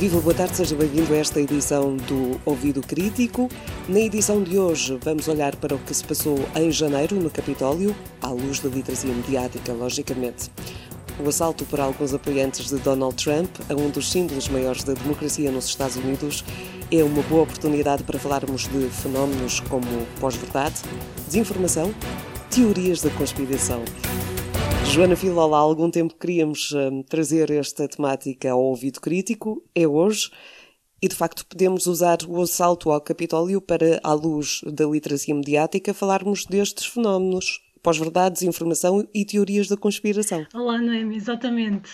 Viva, 0.00 0.18
boa 0.18 0.32
tarde, 0.34 0.56
seja 0.56 0.74
bem-vindo 0.74 1.12
a 1.12 1.18
esta 1.18 1.38
edição 1.38 1.94
do 1.94 2.40
Ouvido 2.46 2.80
Crítico. 2.80 3.50
Na 3.86 4.00
edição 4.00 4.42
de 4.42 4.58
hoje 4.58 4.98
vamos 5.02 5.28
olhar 5.28 5.54
para 5.56 5.74
o 5.74 5.78
que 5.78 5.92
se 5.92 6.02
passou 6.02 6.38
em 6.56 6.72
janeiro 6.72 7.16
no 7.16 7.28
Capitólio, 7.28 7.94
à 8.22 8.28
luz 8.28 8.60
da 8.60 8.70
literacia 8.70 9.12
mediática, 9.12 9.74
logicamente. 9.74 10.50
O 11.22 11.28
assalto 11.28 11.66
por 11.66 11.80
alguns 11.80 12.14
apoiantes 12.14 12.70
de 12.70 12.76
Donald 12.76 13.14
Trump 13.22 13.50
a 13.68 13.74
um 13.74 13.90
dos 13.90 14.10
símbolos 14.10 14.48
maiores 14.48 14.84
da 14.84 14.94
democracia 14.94 15.50
nos 15.50 15.66
Estados 15.66 15.96
Unidos 15.96 16.46
é 16.90 17.04
uma 17.04 17.22
boa 17.24 17.42
oportunidade 17.42 18.02
para 18.02 18.18
falarmos 18.18 18.68
de 18.68 18.88
fenómenos 18.88 19.60
como 19.60 19.84
pós-verdade, 20.18 20.76
desinformação, 21.26 21.94
teorias 22.48 23.02
da 23.02 23.10
conspiração. 23.10 23.84
Joana 24.92 25.14
Filola, 25.14 25.56
há 25.56 25.60
algum 25.60 25.88
tempo 25.88 26.16
queríamos 26.16 26.72
um, 26.72 27.00
trazer 27.04 27.48
esta 27.52 27.86
temática 27.86 28.50
ao 28.50 28.60
ouvido 28.60 29.00
crítico, 29.00 29.62
é 29.72 29.86
hoje, 29.86 30.32
e 31.00 31.06
de 31.06 31.14
facto 31.14 31.46
podemos 31.46 31.86
usar 31.86 32.18
o 32.28 32.42
assalto 32.42 32.90
ao 32.90 33.00
Capitólio 33.00 33.60
para, 33.60 34.00
à 34.02 34.12
luz 34.12 34.60
da 34.66 34.84
literacia 34.86 35.32
mediática, 35.32 35.94
falarmos 35.94 36.44
destes 36.44 36.86
fenómenos 36.86 37.60
pós-verdade, 37.82 38.34
desinformação 38.34 39.06
e 39.14 39.24
teorias 39.24 39.68
da 39.68 39.76
conspiração. 39.76 40.46
Olá, 40.54 40.78
Noemi, 40.78 41.16
exatamente. 41.16 41.90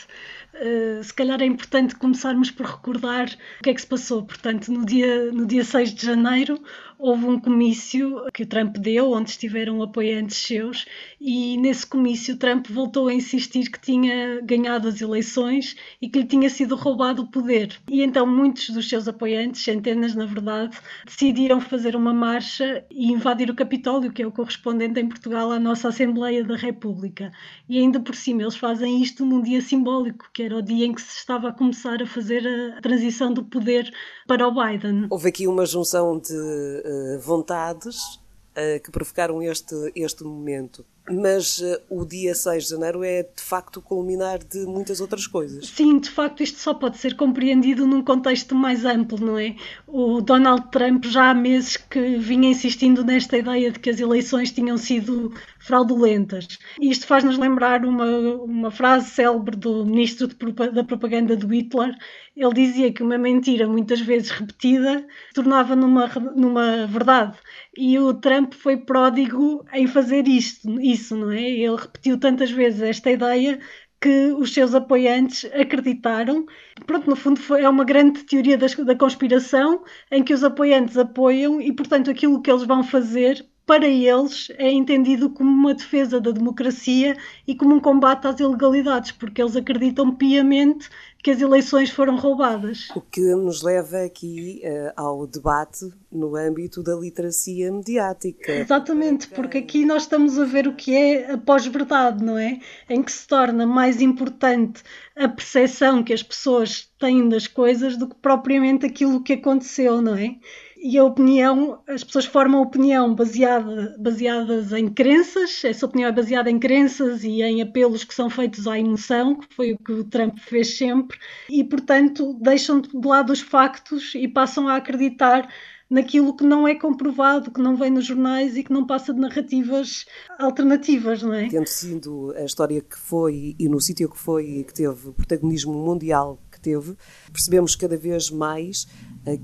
Uh, 0.55 1.05
se 1.05 1.13
calhar 1.13 1.41
é 1.43 1.45
importante 1.45 1.95
começarmos 1.95 2.51
por 2.51 2.65
recordar 2.65 3.29
o 3.61 3.63
que 3.63 3.71
é 3.71 3.75
que 3.75 3.81
se 3.81 3.87
passou. 3.87 4.25
Portanto, 4.25 4.73
no 4.73 4.87
dia, 4.87 5.31
no 5.31 5.45
dia 5.45 5.63
6 5.63 5.95
de 5.95 6.07
janeiro 6.07 6.59
houve 6.99 7.27
um 7.27 7.39
comício 7.39 8.25
que 8.33 8.43
o 8.43 8.47
Trump 8.47 8.79
deu, 8.79 9.13
onde 9.13 9.31
estiveram 9.31 9.83
apoiantes 9.83 10.39
seus, 10.39 10.87
e 11.21 11.59
nesse 11.59 11.87
comício 11.87 12.39
Trump 12.39 12.69
voltou 12.69 13.09
a 13.09 13.13
insistir 13.13 13.71
que 13.71 13.79
tinha 13.79 14.41
ganhado 14.41 14.89
as 14.89 15.01
eleições 15.03 15.77
e 16.01 16.09
que 16.09 16.21
lhe 16.21 16.27
tinha 16.27 16.49
sido 16.49 16.75
roubado 16.75 17.23
o 17.23 17.31
poder. 17.31 17.77
E 17.91 18.03
então 18.03 18.27
muitos 18.27 18.71
dos 18.71 18.89
seus 18.89 19.07
apoiantes, 19.07 19.63
centenas 19.63 20.15
na 20.15 20.25
verdade, 20.25 20.75
decidiram 21.05 21.61
fazer 21.61 21.95
uma 21.95 22.15
marcha 22.15 22.83
e 22.91 23.13
invadir 23.13 23.51
o 23.51 23.55
Capitólio, 23.55 24.11
que 24.11 24.23
é 24.23 24.27
o 24.27 24.33
correspondente 24.33 24.99
em 24.99 25.07
Portugal 25.07 25.53
à 25.53 25.59
nossa 25.59 25.76
Assembleia 25.85 26.45
da 26.45 26.57
República. 26.57 27.33
E 27.69 27.79
ainda 27.79 28.01
por 28.01 28.15
cima 28.15 28.43
eles 28.43 28.57
fazem 28.57 29.03
isto 29.03 29.25
num 29.25 29.43
dia 29.43 29.61
simbólico, 29.61 30.31
que 30.33 30.43
era 30.43 30.57
o 30.57 30.63
dia 30.63 30.87
em 30.87 30.95
que 30.95 31.03
se 31.03 31.19
estava 31.19 31.49
a 31.49 31.53
começar 31.53 32.03
a 32.03 32.07
fazer 32.07 32.47
a 32.47 32.81
transição 32.81 33.33
do 33.33 33.45
poder 33.45 33.93
para 34.27 34.47
o 34.47 34.53
Biden. 34.53 35.07
Houve 35.11 35.29
aqui 35.29 35.47
uma 35.47 35.67
junção 35.67 36.19
de 36.19 36.33
uh, 36.33 37.21
vontades 37.21 38.17
uh, 38.57 38.83
que 38.83 38.91
provocaram 38.91 39.43
este, 39.43 39.75
este 39.95 40.25
momento. 40.25 40.85
Mas 41.11 41.59
uh, 41.59 41.81
o 41.89 42.05
dia 42.05 42.35
6 42.35 42.65
de 42.65 42.71
janeiro 42.71 43.05
é 43.05 43.23
de 43.23 43.43
facto 43.43 43.79
o 43.79 43.83
culminar 43.83 44.39
de 44.39 44.67
muitas 44.67 45.01
outras 45.01 45.27
coisas. 45.27 45.69
Sim, 45.69 45.99
de 45.99 46.11
facto, 46.11 46.43
isto 46.43 46.59
só 46.59 46.75
pode 46.75 46.99
ser 46.99 47.15
compreendido 47.17 47.87
num 47.87 48.03
contexto 48.03 48.55
mais 48.55 48.85
amplo, 48.85 49.19
não 49.19 49.39
é? 49.39 49.55
O 49.87 50.21
Donald 50.21 50.71
Trump 50.71 51.05
já 51.05 51.31
há 51.31 51.35
meses 51.35 51.77
que 51.77 52.17
vinha 52.17 52.51
insistindo 52.51 53.05
nesta 53.05 53.37
ideia 53.37 53.71
de 53.71 53.79
que 53.79 53.91
as 53.91 54.01
eleições 54.01 54.51
tinham 54.51 54.77
sido 54.77 55.33
fraudulentas. 55.61 56.59
E 56.81 56.91
isto 56.91 57.07
faz-nos 57.07 57.39
lembrar 57.39 57.85
uma, 57.85 58.07
uma 58.07 58.71
frase 58.71 59.11
célebre 59.11 59.57
do 59.57 59.85
ministro 59.85 60.29
de, 60.29 60.73
da 60.73 60.85
propaganda 60.85 61.37
do 61.37 61.49
Hitler. 61.49 61.95
Ele 62.37 62.55
dizia 62.55 62.93
que 62.93 63.03
uma 63.03 63.17
mentira, 63.17 63.67
muitas 63.67 64.01
vezes 64.01 64.31
repetida, 64.31 65.07
tornava 65.35 65.75
numa, 65.75 66.07
numa 66.37 66.87
verdade. 66.87 67.37
E 67.77 67.99
o 67.99 68.15
Trump 68.15 68.55
foi 68.55 68.77
pródigo 68.77 69.65
em 69.73 69.87
fazer 69.87 70.29
isto, 70.29 70.81
isso, 70.97 71.17
não 71.17 71.31
é? 71.31 71.43
Ele 71.43 71.77
repetiu 71.77 72.19
tantas 72.19 72.51
vezes 72.51 72.81
esta 72.83 73.11
ideia 73.11 73.59
que 74.01 74.33
os 74.33 74.53
seus 74.53 74.75
apoiantes 74.75 75.45
acreditaram. 75.53 76.47
Pronto, 76.87 77.09
no 77.09 77.17
fundo 77.17 77.41
foi, 77.41 77.63
é 77.63 77.69
uma 77.69 77.85
grande 77.85 78.25
teoria 78.25 78.57
da, 78.59 78.67
da 78.67 78.97
conspiração 78.97 79.85
em 80.11 80.23
que 80.25 80.35
os 80.35 80.45
apoiantes 80.45 80.97
apoiam 80.97 81.61
e, 81.61 81.73
portanto, 81.73 82.11
aquilo 82.11 82.41
que 82.43 82.51
eles 82.51 82.65
vão 82.65 82.83
fazer 82.85 83.47
para 83.67 83.87
eles 83.87 84.49
é 84.59 84.71
entendido 84.71 85.29
como 85.29 85.51
uma 85.51 85.75
defesa 85.75 86.21
da 86.21 86.31
democracia 86.31 87.17
e 87.47 87.55
como 87.55 87.75
um 87.75 87.81
combate 87.81 88.29
às 88.29 88.39
ilegalidades, 88.39 89.11
porque 89.11 89.43
eles 89.43 89.57
acreditam 89.57 90.15
piamente 90.15 90.89
que 91.27 91.33
as 91.33 91.41
eleições 91.41 91.91
foram 91.91 92.17
roubadas. 92.17 92.89
O 92.95 93.01
que 93.01 93.21
nos 93.35 93.61
leva 93.61 94.05
aqui 94.05 94.63
uh, 94.63 94.93
ao 94.95 95.27
debate 95.27 95.91
no 96.13 96.37
âmbito 96.37 96.85
da 96.85 96.95
literacia 96.95 97.73
mediática. 97.73 98.53
Exatamente, 98.53 99.27
porque 99.29 99.59
aqui 99.59 99.85
nós 99.85 100.03
estamos 100.03 100.39
a 100.39 100.45
ver 100.45 100.69
o 100.69 100.75
que 100.77 100.95
é 100.95 101.33
a 101.33 101.37
pós-verdade, 101.37 102.25
não 102.25 102.39
é? 102.39 102.61
Em 102.89 103.03
que 103.03 103.11
se 103.11 103.27
torna 103.27 103.67
mais 103.67 104.01
importante 104.01 104.85
a 105.17 105.29
percepção 105.29 106.05
que 106.05 106.13
as 106.13 106.23
pessoas 106.23 106.89
têm 107.01 107.29
das 107.29 107.49
coisas 107.49 107.97
do 107.97 108.07
que 108.07 108.15
propriamente 108.15 108.87
aquilo 108.87 109.21
que 109.21 109.33
aconteceu, 109.33 110.01
não 110.01 110.15
é? 110.15 110.37
E 110.79 110.99
a 110.99 111.05
opinião, 111.05 111.81
as 111.89 112.05
pessoas 112.05 112.27
formam 112.27 112.63
opinião 112.63 113.15
baseada, 113.15 113.97
baseadas 113.99 114.73
em 114.73 114.89
crenças, 114.89 115.65
essa 115.65 115.87
opinião 115.87 116.09
é 116.09 116.13
baseada 116.13 116.51
em 116.51 116.59
crenças 116.59 117.25
e 117.25 117.43
em 117.43 117.63
apelos 117.63 118.05
que 118.05 118.15
são 118.15 118.29
feitos 118.29 118.67
à 118.67 118.79
emoção, 118.79 119.35
que 119.37 119.55
foi 119.55 119.73
o 119.73 119.79
que 119.79 119.93
o 119.93 120.05
Trump 120.05 120.39
fez 120.39 120.77
sempre, 120.77 121.19
e 121.49 121.65
portanto 121.65 122.39
deixam 122.41 122.81
de 122.81 123.07
lado 123.07 123.33
os 123.33 123.41
factos 123.41 124.15
e 124.15 124.29
passam 124.29 124.69
a 124.69 124.77
acreditar 124.77 125.49
naquilo 125.89 126.37
que 126.37 126.45
não 126.45 126.67
é 126.67 126.75
comprovado, 126.75 127.51
que 127.51 127.61
não 127.61 127.77
vem 127.77 127.91
nos 127.91 128.07
jornais 128.07 128.57
e 128.57 128.65
que 128.65 128.73
não 128.73 128.87
passa 128.87 129.15
de 129.15 129.21
narrativas 129.21 130.05
alternativas, 130.39 131.23
não 131.23 131.33
é? 131.33 131.49
Tendo 131.49 131.69
sido 131.69 132.35
a 132.37 132.45
história 132.45 132.81
que 132.81 132.99
foi 132.99 133.55
e 133.59 133.69
no 133.69 133.81
sítio 133.81 134.11
que 134.11 134.19
foi 134.19 134.47
e 134.47 134.65
que 134.65 134.75
teve 134.75 135.13
protagonismo 135.13 135.73
mundial 135.73 136.41
teve, 136.67 136.97
percebemos 137.33 137.77
cada 137.77 137.97
vez 137.97 138.29
mais 138.31 138.89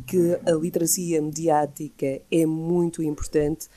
que 0.07 0.39
a 0.45 0.53
literacia 0.53 1.23
mediática 1.23 2.21
é 2.31 2.47
muito 2.47 3.03
importante 3.03 3.69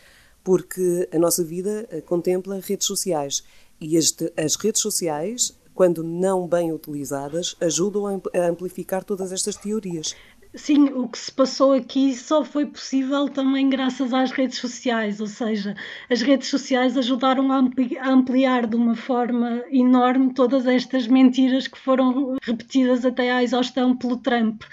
porque 0.44 1.10
a 1.12 1.18
nossa 1.18 1.44
vida 1.44 1.88
eh, 1.90 2.02
contempla 2.02 2.60
redes 2.60 2.86
sociais 2.86 3.44
e 3.82 3.98
as 3.98 4.56
redes 4.56 4.82
sociais, 4.82 5.58
quando 5.74 6.04
não 6.04 6.48
bem 6.48 6.72
utilizadas, 6.72 7.56
ajudam 7.60 8.06
a 8.08 8.48
amplificar 8.48 9.04
todas 9.04 9.32
estas 9.32 9.56
teorias. 9.56 10.16
Sim, 10.56 10.86
o 10.94 11.10
que 11.10 11.18
se 11.18 11.32
passou 11.32 11.74
aqui 11.74 12.14
só 12.16 12.44
foi 12.46 12.66
possível 12.66 13.28
também 13.28 13.70
graças 13.70 14.14
às 14.14 14.32
redes 14.32 14.58
sociais, 14.58 15.20
ou 15.20 15.28
seja, 15.28 15.76
as 16.10 16.22
redes 16.22 16.48
sociais 16.48 16.98
ajudaram 16.98 17.52
a 17.52 17.62
ampliar 18.10 18.66
de 18.66 18.76
uma 18.76 18.96
forma 18.96 19.64
enorme 19.70 20.34
todas 20.34 20.66
estas 20.66 21.08
mentiras 21.08 21.68
que 21.68 21.78
foram 21.78 22.38
repetidas 22.42 23.06
até 23.06 23.32
à 23.32 23.44
exaustão 23.44 23.98
pelo 23.98 24.16
Trump 24.18 24.64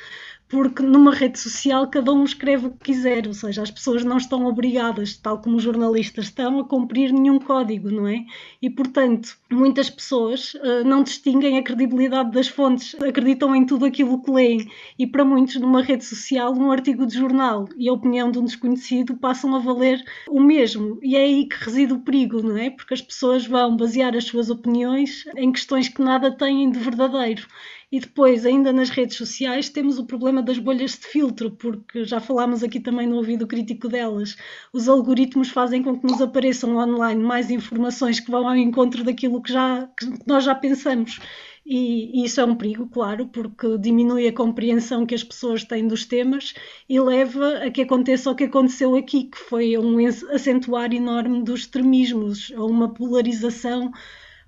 porque 0.53 0.83
numa 0.83 1.15
rede 1.15 1.39
social 1.39 1.87
cada 1.87 2.13
um 2.13 2.25
escreve 2.25 2.67
o 2.67 2.71
que 2.73 2.93
quiser, 2.93 3.27
ou 3.27 3.33
seja, 3.33 3.63
as 3.63 3.71
pessoas 3.71 4.05
não 4.05 4.19
estão 4.19 4.45
obrigadas, 4.45 5.17
tal 5.17 5.41
como 5.41 5.57
os 5.57 5.63
jornalistas 5.63 6.27
estão, 6.27 6.61
a 6.61 6.65
cumprir 6.69 7.11
nenhum 7.11 7.39
código, 7.39 7.91
não 7.91 8.07
é? 8.07 8.23
E, 8.61 8.69
portanto, 8.69 9.35
muitas 9.51 9.89
pessoas 9.89 10.53
uh, 10.57 10.85
não 10.85 11.03
distinguem 11.03 11.57
a 11.57 11.63
credibilidade 11.63 12.33
das 12.33 12.49
fontes, 12.49 12.95
acreditam 12.97 13.57
em 13.57 13.65
tudo 13.65 13.87
aquilo 13.87 14.23
que 14.23 14.31
leem, 14.31 14.71
e 14.99 15.07
para 15.07 15.25
muitos, 15.25 15.57
numa 15.57 15.81
rede 15.81 16.05
social, 16.05 16.53
um 16.53 16.71
artigo 16.71 17.07
de 17.07 17.15
jornal 17.15 17.67
e 17.75 17.89
a 17.89 17.93
opinião 17.95 18.31
de 18.31 18.39
um 18.39 18.45
desconhecido 18.45 19.17
passam 19.17 19.57
a 19.57 19.59
valer 19.59 20.05
o 20.29 20.39
mesmo, 20.39 20.99
e 21.03 21.17
é 21.17 21.23
aí 21.23 21.47
que 21.47 21.65
reside 21.65 21.95
o 21.95 22.01
perigo, 22.01 22.43
não 22.43 22.59
é? 22.59 22.69
Porque 22.69 22.93
as 22.93 23.01
pessoas 23.01 23.47
vão 23.47 23.75
basear 23.75 24.15
as 24.15 24.25
suas 24.25 24.51
opiniões 24.51 25.25
em 25.35 25.51
questões 25.51 25.89
que 25.89 26.03
nada 26.03 26.31
têm 26.31 26.71
de 26.71 26.79
verdadeiro. 26.79 27.47
E 27.93 28.01
depois, 28.01 28.47
ainda 28.47 28.73
nas 28.73 28.89
redes 28.89 29.19
sociais, 29.19 29.69
temos 29.69 29.99
o 29.99 30.07
problema 30.07 30.43
das 30.43 30.59
bolhas 30.59 30.93
de 30.93 31.07
filtro, 31.07 31.51
porque 31.51 32.05
já 32.07 32.21
falámos 32.21 32.63
aqui 32.63 32.81
também 32.81 33.07
no 33.07 33.17
ouvido 33.17 33.47
crítico 33.47 33.87
delas. 33.87 34.35
Os 34.73 34.89
algoritmos 34.89 35.51
fazem 35.51 35.83
com 35.83 36.01
que 36.01 36.07
nos 36.07 36.23
apareçam 36.23 36.75
online 36.75 37.23
mais 37.23 37.51
informações 37.51 38.19
que 38.19 38.31
vão 38.31 38.49
ao 38.49 38.57
encontro 38.57 39.05
daquilo 39.05 39.43
que, 39.43 39.53
já, 39.53 39.87
que 39.99 40.11
nós 40.27 40.43
já 40.43 40.55
pensamos. 40.55 41.21
E, 41.67 42.23
e, 42.23 42.25
isso 42.25 42.41
é 42.41 42.45
um 42.47 42.57
perigo, 42.57 42.89
claro, 42.89 43.27
porque 43.29 43.77
diminui 43.77 44.27
a 44.27 44.33
compreensão 44.33 45.05
que 45.05 45.15
as 45.15 45.23
pessoas 45.23 45.63
têm 45.63 45.87
dos 45.87 46.07
temas 46.07 46.55
e 46.89 46.99
leva 46.99 47.59
a 47.59 47.71
que 47.71 47.83
aconteça 47.83 48.31
o 48.31 48.35
que 48.35 48.45
aconteceu 48.45 48.97
aqui, 48.97 49.25
que 49.25 49.39
foi 49.39 49.77
um 49.77 49.99
acentuar 50.33 50.95
enorme 50.95 51.43
dos 51.45 51.61
extremismos, 51.61 52.53
a 52.57 52.65
uma 52.65 52.93
polarização 52.93 53.93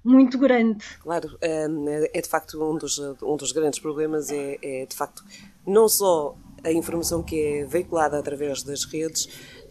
muito 0.04 0.38
grande. 0.38 0.84
Claro, 1.00 1.36
é, 1.40 1.66
é 2.12 2.20
de 2.20 2.28
facto 2.28 2.62
um 2.62 2.76
dos, 2.76 2.98
um 2.98 3.36
dos 3.36 3.52
grandes 3.52 3.78
problemas, 3.78 4.30
é, 4.30 4.58
é 4.62 4.86
de 4.86 4.94
facto 4.94 5.24
não 5.66 5.88
só 5.88 6.36
a 6.62 6.72
informação 6.72 7.22
que 7.22 7.40
é 7.40 7.64
veiculada 7.64 8.18
através 8.18 8.62
das 8.62 8.84
redes, 8.84 9.28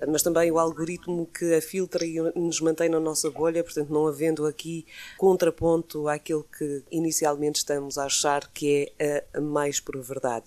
mas 0.08 0.22
também 0.22 0.52
o 0.52 0.60
algoritmo 0.60 1.26
que 1.26 1.56
a 1.56 1.62
filtra 1.62 2.06
e 2.06 2.20
nos 2.36 2.62
mantém 2.62 2.88
na 2.88 3.00
nossa 3.00 3.32
bolha, 3.32 3.64
portanto, 3.64 3.90
não 3.90 4.08
havendo 4.08 4.46
aqui 4.46 4.86
contraponto 5.18 6.08
àquilo 6.08 6.46
que 6.58 6.84
inicialmente 6.92 7.58
estamos 7.58 7.98
a 7.98 8.06
achar 8.06 8.48
que 8.54 8.94
é 9.00 9.26
a 9.34 9.42
mais 9.42 9.80
por 9.80 10.00
verdade. 10.02 10.46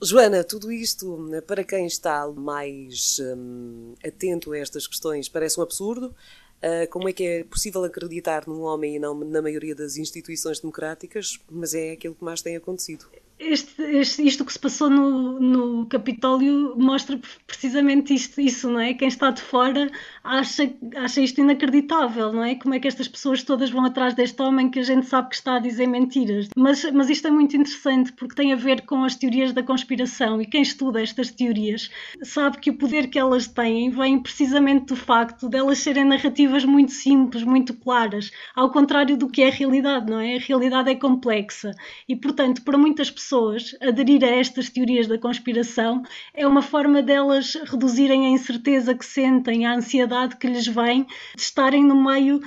Joana, 0.00 0.42
tudo 0.42 0.72
isto, 0.72 1.28
para 1.46 1.62
quem 1.62 1.86
está 1.86 2.26
mais 2.28 3.18
hum, 3.20 3.94
atento 4.04 4.52
a 4.52 4.58
estas 4.58 4.86
questões, 4.86 5.28
parece 5.28 5.60
um 5.60 5.62
absurdo, 5.62 6.14
Uh, 6.62 6.88
como 6.90 7.08
é 7.08 7.12
que 7.12 7.24
é 7.24 7.44
possível 7.44 7.82
acreditar 7.82 8.46
num 8.46 8.62
homem 8.62 8.94
e 8.94 8.98
não 8.98 9.14
na 9.14 9.42
maioria 9.42 9.74
das 9.74 9.96
instituições 9.96 10.60
democráticas, 10.60 11.40
mas 11.50 11.74
é 11.74 11.92
aquilo 11.92 12.14
que 12.14 12.24
mais 12.24 12.40
tem 12.40 12.56
acontecido. 12.56 13.06
Este, 13.42 13.82
este, 13.82 14.22
isto 14.26 14.44
que 14.44 14.52
se 14.52 14.58
passou 14.58 14.88
no, 14.88 15.40
no 15.40 15.86
Capitólio 15.86 16.74
mostra 16.78 17.18
precisamente 17.46 18.14
isto, 18.14 18.40
isso, 18.40 18.70
não 18.70 18.80
é? 18.80 18.94
Quem 18.94 19.08
está 19.08 19.30
de 19.30 19.42
fora 19.42 19.90
acha, 20.22 20.72
acha 20.96 21.20
isto 21.20 21.40
inacreditável, 21.40 22.32
não 22.32 22.44
é? 22.44 22.54
Como 22.54 22.74
é 22.74 22.78
que 22.78 22.86
estas 22.86 23.08
pessoas 23.08 23.42
todas 23.42 23.70
vão 23.70 23.84
atrás 23.84 24.14
deste 24.14 24.40
homem 24.40 24.70
que 24.70 24.78
a 24.78 24.82
gente 24.82 25.06
sabe 25.06 25.30
que 25.30 25.34
está 25.34 25.56
a 25.56 25.58
dizer 25.58 25.86
mentiras? 25.86 26.48
Mas, 26.56 26.84
mas 26.92 27.10
isto 27.10 27.26
é 27.26 27.30
muito 27.30 27.56
interessante 27.56 28.12
porque 28.12 28.34
tem 28.34 28.52
a 28.52 28.56
ver 28.56 28.82
com 28.82 29.02
as 29.02 29.16
teorias 29.16 29.52
da 29.52 29.62
conspiração 29.62 30.40
e 30.40 30.46
quem 30.46 30.62
estuda 30.62 31.02
estas 31.02 31.30
teorias 31.30 31.90
sabe 32.22 32.58
que 32.58 32.70
o 32.70 32.74
poder 32.78 33.08
que 33.08 33.18
elas 33.18 33.48
têm 33.48 33.90
vem 33.90 34.20
precisamente 34.20 34.86
do 34.86 34.96
facto 34.96 35.48
de 35.48 35.58
elas 35.58 35.78
serem 35.78 36.04
narrativas 36.04 36.64
muito 36.64 36.92
simples, 36.92 37.42
muito 37.42 37.74
claras, 37.74 38.30
ao 38.54 38.70
contrário 38.70 39.16
do 39.16 39.28
que 39.28 39.42
é 39.42 39.48
a 39.48 39.50
realidade, 39.50 40.10
não 40.10 40.20
é? 40.20 40.36
A 40.36 40.40
realidade 40.40 40.90
é 40.90 40.94
complexa 40.94 41.72
e, 42.08 42.14
portanto, 42.14 42.62
para 42.62 42.78
muitas 42.78 43.10
pessoas 43.10 43.31
aderir 43.80 44.24
a 44.24 44.28
estas 44.28 44.68
teorias 44.68 45.06
da 45.06 45.18
conspiração 45.18 46.02
é 46.34 46.46
uma 46.46 46.62
forma 46.62 47.02
delas 47.02 47.54
reduzirem 47.64 48.26
a 48.26 48.28
incerteza 48.28 48.94
que 48.94 49.04
sentem, 49.04 49.66
a 49.66 49.74
ansiedade 49.74 50.36
que 50.36 50.46
lhes 50.46 50.66
vem 50.66 51.04
de 51.34 51.42
estarem 51.42 51.84
no 51.84 51.94
meio 51.94 52.40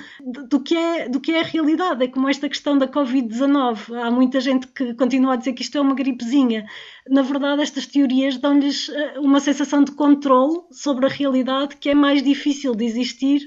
do 0.48 0.60
que 0.60 0.76
é, 0.76 1.08
do 1.08 1.20
que 1.20 1.32
é 1.32 1.40
a 1.40 1.44
realidade. 1.44 2.04
É 2.04 2.08
como 2.08 2.28
esta 2.28 2.48
questão 2.48 2.78
da 2.78 2.86
Covid-19. 2.86 3.94
Há 3.94 4.10
muita 4.10 4.40
gente 4.40 4.66
que 4.68 4.94
continua 4.94 5.34
a 5.34 5.36
dizer 5.36 5.52
que 5.52 5.62
isto 5.62 5.76
é 5.76 5.80
uma 5.80 5.94
gripezinha. 5.94 6.66
Na 7.08 7.22
verdade, 7.22 7.62
estas 7.62 7.86
teorias 7.86 8.36
dão-lhes 8.36 8.88
eh, 8.88 9.18
uma 9.18 9.40
sensação 9.40 9.82
de 9.84 9.92
controle 9.92 10.60
sobre 10.70 11.06
a 11.06 11.08
realidade 11.08 11.76
que 11.76 11.90
é 11.90 11.94
mais 11.94 12.22
difícil 12.22 12.74
de 12.74 12.84
existir 12.84 13.46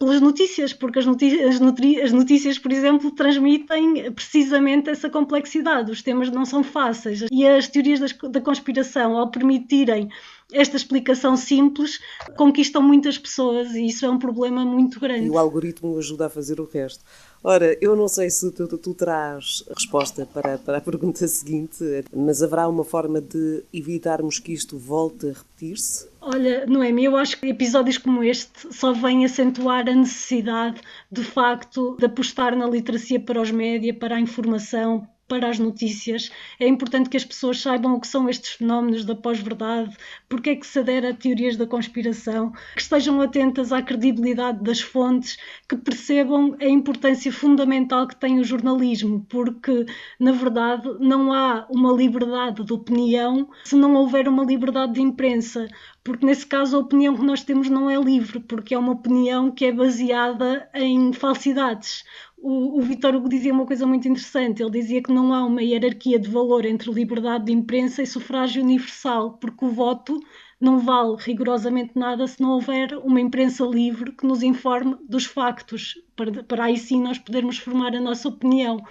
pelas 0.00 0.18
notícias, 0.18 0.72
porque 0.72 0.98
as 0.98 1.04
notícias, 1.04 1.60
as 2.02 2.10
notícias, 2.10 2.58
por 2.58 2.72
exemplo, 2.72 3.10
transmitem 3.10 4.10
precisamente 4.12 4.88
essa 4.88 5.10
complexidade. 5.10 5.92
Os 5.92 6.00
temas 6.00 6.30
não 6.30 6.46
são 6.46 6.64
fáceis 6.64 7.26
e 7.30 7.46
as 7.46 7.68
teorias 7.68 8.00
da 8.30 8.40
conspiração, 8.40 9.18
ao 9.18 9.30
permitirem 9.30 10.08
esta 10.52 10.76
explicação 10.76 11.36
simples 11.36 12.00
conquistam 12.36 12.82
muitas 12.82 13.18
pessoas 13.18 13.72
e 13.72 13.86
isso 13.86 14.04
é 14.06 14.10
um 14.10 14.18
problema 14.18 14.64
muito 14.64 14.98
grande. 14.98 15.26
E 15.26 15.30
o 15.30 15.38
algoritmo 15.38 15.96
ajuda 15.98 16.26
a 16.26 16.30
fazer 16.30 16.60
o 16.60 16.64
resto. 16.64 17.04
Ora, 17.44 17.76
eu 17.80 17.94
não 17.94 18.08
sei 18.08 18.30
se 18.30 18.50
tu, 18.52 18.66
tu, 18.66 18.78
tu 18.78 18.94
terás 18.94 19.62
resposta 19.76 20.26
para, 20.26 20.58
para 20.58 20.78
a 20.78 20.80
pergunta 20.80 21.28
seguinte, 21.28 21.84
mas 22.12 22.42
haverá 22.42 22.66
uma 22.68 22.84
forma 22.84 23.20
de 23.20 23.62
evitarmos 23.72 24.38
que 24.38 24.52
isto 24.52 24.78
volte 24.78 25.26
a 25.26 25.32
repetir-se? 25.32 26.09
Olha, 26.20 26.66
Noemi, 26.66 27.04
eu 27.04 27.16
acho 27.16 27.38
que 27.40 27.46
episódios 27.48 27.96
como 27.98 28.22
este 28.22 28.72
só 28.74 28.92
vêm 28.92 29.24
acentuar 29.24 29.88
a 29.88 29.94
necessidade, 29.94 30.80
de 31.10 31.22
facto, 31.24 31.96
de 31.98 32.04
apostar 32.06 32.54
na 32.56 32.66
literacia 32.66 33.18
para 33.20 33.40
os 33.40 33.50
média, 33.50 33.94
para 33.94 34.16
a 34.16 34.20
informação, 34.20 35.08
para 35.30 35.48
as 35.48 35.60
notícias. 35.60 36.28
É 36.58 36.66
importante 36.66 37.08
que 37.08 37.16
as 37.16 37.24
pessoas 37.24 37.60
saibam 37.60 37.94
o 37.94 38.00
que 38.00 38.08
são 38.08 38.28
estes 38.28 38.50
fenómenos 38.54 39.04
da 39.04 39.14
pós-verdade, 39.14 39.96
porque 40.28 40.50
é 40.50 40.56
que 40.56 40.66
se 40.66 40.80
adere 40.80 41.06
a 41.06 41.14
teorias 41.14 41.56
da 41.56 41.68
conspiração, 41.68 42.50
que 42.74 42.82
estejam 42.82 43.20
atentas 43.22 43.72
à 43.72 43.80
credibilidade 43.80 44.60
das 44.64 44.80
fontes, 44.80 45.38
que 45.68 45.76
percebam 45.76 46.56
a 46.60 46.66
importância 46.66 47.32
fundamental 47.32 48.08
que 48.08 48.16
tem 48.16 48.40
o 48.40 48.44
jornalismo, 48.44 49.24
porque, 49.28 49.86
na 50.18 50.32
verdade, 50.32 50.88
não 50.98 51.32
há 51.32 51.64
uma 51.70 51.92
liberdade 51.92 52.64
de 52.64 52.72
opinião 52.72 53.48
se 53.62 53.76
não 53.76 53.94
houver 53.94 54.26
uma 54.26 54.44
liberdade 54.44 54.94
de 54.94 55.00
imprensa 55.00 55.68
porque 56.02 56.24
nesse 56.24 56.46
caso 56.46 56.76
a 56.76 56.80
opinião 56.80 57.14
que 57.14 57.22
nós 57.22 57.44
temos 57.44 57.68
não 57.68 57.90
é 57.90 57.96
livre, 57.96 58.40
porque 58.40 58.74
é 58.74 58.78
uma 58.78 58.92
opinião 58.92 59.50
que 59.50 59.66
é 59.66 59.72
baseada 59.72 60.68
em 60.74 61.12
falsidades 61.12 62.04
o, 62.42 62.78
o 62.78 62.82
Vitor 62.82 63.14
Hugo 63.14 63.28
dizia 63.28 63.52
uma 63.52 63.66
coisa 63.66 63.86
muito 63.86 64.08
interessante. 64.08 64.62
Ele 64.62 64.70
dizia 64.70 65.02
que 65.02 65.12
não 65.12 65.32
há 65.32 65.44
uma 65.44 65.62
hierarquia 65.62 66.18
de 66.18 66.28
valor 66.28 66.64
entre 66.64 66.90
liberdade 66.90 67.46
de 67.46 67.52
imprensa 67.52 68.02
e 68.02 68.06
sufrágio 68.06 68.62
universal, 68.62 69.34
porque 69.34 69.64
o 69.64 69.68
voto 69.68 70.18
não 70.60 70.78
vale 70.78 71.16
rigorosamente 71.18 71.92
nada 71.94 72.26
se 72.26 72.40
não 72.40 72.50
houver 72.50 72.92
uma 72.98 73.20
imprensa 73.20 73.64
livre 73.64 74.12
que 74.12 74.26
nos 74.26 74.42
informe 74.42 74.96
dos 75.08 75.24
factos, 75.24 75.94
para, 76.14 76.42
para 76.44 76.64
aí 76.64 76.76
sim 76.76 77.02
nós 77.02 77.18
podermos 77.18 77.58
formar 77.58 77.94
a 77.94 78.00
nossa 78.00 78.28
opinião. 78.28 78.82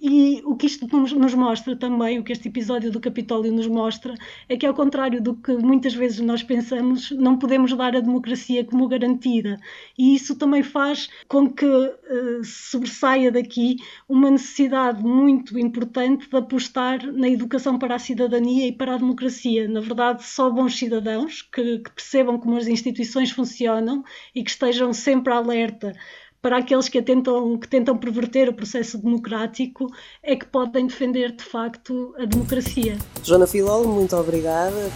E 0.00 0.40
o 0.46 0.56
que 0.56 0.66
isto 0.66 0.86
nos 0.96 1.34
mostra 1.34 1.76
também, 1.76 2.18
o 2.18 2.24
que 2.24 2.32
este 2.32 2.48
episódio 2.48 2.90
do 2.90 3.00
Capitólio 3.00 3.52
nos 3.52 3.66
mostra, 3.66 4.14
é 4.48 4.56
que, 4.56 4.64
ao 4.64 4.72
contrário 4.72 5.20
do 5.20 5.34
que 5.34 5.52
muitas 5.52 5.92
vezes 5.94 6.20
nós 6.20 6.42
pensamos, 6.42 7.10
não 7.10 7.38
podemos 7.38 7.76
dar 7.76 7.94
a 7.94 8.00
democracia 8.00 8.64
como 8.64 8.88
garantida. 8.88 9.60
E 9.98 10.14
isso 10.14 10.36
também 10.36 10.62
faz 10.62 11.10
com 11.28 11.50
que 11.50 11.66
uh, 11.66 12.42
sobressaia 12.42 13.30
daqui 13.30 13.76
uma 14.08 14.30
necessidade 14.30 15.02
muito 15.02 15.58
importante 15.58 16.30
de 16.30 16.36
apostar 16.36 17.06
na 17.12 17.28
educação 17.28 17.78
para 17.78 17.96
a 17.96 17.98
cidadania 17.98 18.68
e 18.68 18.72
para 18.72 18.94
a 18.94 18.98
democracia. 18.98 19.68
Na 19.68 19.80
verdade, 19.80 20.24
só 20.24 20.48
bons 20.48 20.78
cidadãos 20.78 21.42
que, 21.42 21.80
que 21.80 21.90
percebam 21.90 22.38
como 22.38 22.56
as 22.56 22.66
instituições 22.66 23.32
funcionam 23.32 24.02
e 24.34 24.42
que 24.42 24.50
estejam 24.50 24.94
sempre 24.94 25.30
alerta 25.32 25.92
para 26.42 26.58
aqueles 26.58 26.88
que 26.88 27.00
tentam, 27.02 27.58
que 27.58 27.68
tentam 27.68 27.96
perverter 27.96 28.48
o 28.48 28.54
processo 28.54 28.98
democrático 28.98 29.86
é 30.22 30.34
que 30.34 30.46
podem 30.46 30.86
defender 30.86 31.32
de 31.32 31.44
facto 31.44 32.14
a 32.18 32.24
democracia. 32.24 32.96
Joana 33.22 33.46
Filol, 33.46 33.86
muito 33.86 34.16
obrigada 34.16 34.90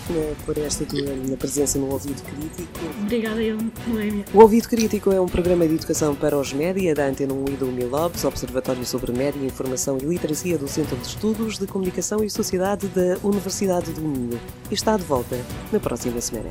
por 0.47 0.57
esta 0.59 0.87
tua 0.87 1.37
presença 1.39 1.79
no 1.79 1.91
Ouvido 1.91 2.23
Crítico. 2.23 2.73
Obrigada 3.03 3.43
eu, 3.43 3.59
Noémia. 3.87 4.25
O 4.33 4.41
Ouvido 4.41 4.69
Crítico 4.69 5.13
é 5.13 5.21
um 5.21 5.29
programa 5.29 5.67
de 5.69 5.75
educação 5.75 6.15
para 6.15 6.39
os 6.39 6.53
média 6.53 6.95
da 6.95 7.07
Antena 7.07 7.35
1 7.35 7.45
e 7.49 7.53
do 7.53 7.69
Unilobs, 7.69 8.25
Observatório 8.25 8.85
sobre 8.87 9.13
Média, 9.13 9.45
Informação 9.45 9.99
e 9.99 10.07
Literacia 10.07 10.57
do 10.57 10.67
Centro 10.67 10.97
de 10.97 11.07
Estudos 11.07 11.59
de 11.59 11.67
Comunicação 11.67 12.25
e 12.25 12.31
Sociedade 12.31 12.89
da 12.89 13.19
Universidade 13.23 13.93
do 13.93 14.01
Minho. 14.01 14.41
E 14.71 14.75
está 14.75 14.97
de 14.97 15.03
volta 15.03 15.37
na 15.71 15.79
próxima 15.79 16.21
semana. 16.21 16.49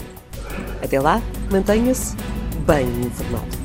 Até 0.84 1.00
lá, 1.00 1.22
mantenha-se 1.50 2.16
bem 2.68 2.86
informado. 3.06 3.63